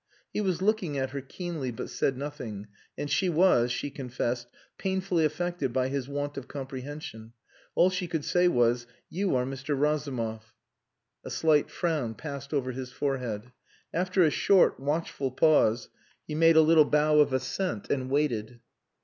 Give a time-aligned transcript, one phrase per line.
[0.33, 2.65] He was looking at her keenly, but said nothing,
[2.97, 4.47] and she was she confessed
[4.79, 7.33] painfully affected by his want of comprehension.
[7.75, 9.79] All she could say was: "You are Mr.
[9.79, 10.55] Razumov."
[11.23, 13.51] A slight frown passed over his forehead.
[13.93, 15.89] After a short, watchful pause,
[16.27, 18.59] he made a little bow of assent, and waited.